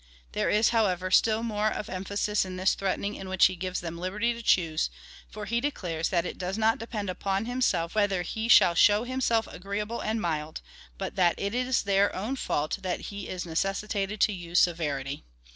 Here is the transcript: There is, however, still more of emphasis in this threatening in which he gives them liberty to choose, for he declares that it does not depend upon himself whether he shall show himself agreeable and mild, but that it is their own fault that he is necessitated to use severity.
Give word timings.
There 0.31 0.49
is, 0.49 0.69
however, 0.69 1.11
still 1.11 1.43
more 1.43 1.67
of 1.69 1.87
emphasis 1.87 2.43
in 2.43 2.55
this 2.57 2.73
threatening 2.73 3.13
in 3.13 3.29
which 3.29 3.45
he 3.45 3.55
gives 3.55 3.81
them 3.81 3.99
liberty 3.99 4.33
to 4.33 4.41
choose, 4.41 4.89
for 5.29 5.45
he 5.45 5.61
declares 5.61 6.09
that 6.09 6.25
it 6.25 6.39
does 6.39 6.57
not 6.57 6.79
depend 6.79 7.07
upon 7.07 7.45
himself 7.45 7.93
whether 7.93 8.23
he 8.23 8.47
shall 8.47 8.73
show 8.73 9.03
himself 9.03 9.45
agreeable 9.45 9.99
and 10.01 10.19
mild, 10.19 10.61
but 10.97 11.15
that 11.17 11.35
it 11.37 11.53
is 11.53 11.83
their 11.83 12.15
own 12.15 12.35
fault 12.35 12.79
that 12.81 12.99
he 13.13 13.29
is 13.29 13.45
necessitated 13.45 14.19
to 14.21 14.33
use 14.33 14.59
severity. 14.59 15.23